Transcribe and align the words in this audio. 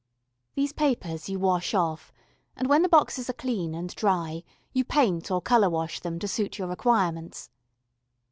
These 0.55 0.73
papers 0.73 1.29
you 1.29 1.37
wash 1.37 1.75
off, 1.75 2.11
and 2.55 2.67
when 2.67 2.81
the 2.81 2.89
boxes 2.89 3.29
are 3.29 3.33
clean 3.33 3.75
and 3.75 3.93
dry, 3.95 4.43
you 4.73 4.83
paint 4.83 5.29
or 5.29 5.43
colour 5.43 5.69
wash 5.69 5.99
them 5.99 6.17
to 6.17 6.27
suit 6.27 6.57
your 6.57 6.69
requirements. 6.69 7.51